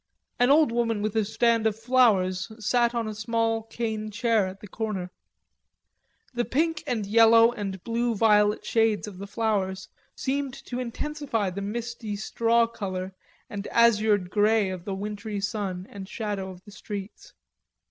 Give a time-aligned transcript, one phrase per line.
[0.39, 4.59] An old woman with a stand of flowers sat on a small cane chair at
[4.59, 5.11] the corner.
[6.33, 11.61] The pink and yellow and blue violet shades of the flowers seemed to intensify the
[11.61, 13.13] misty straw color
[13.47, 17.33] and azured grey of the wintry sun and shadow of the streets.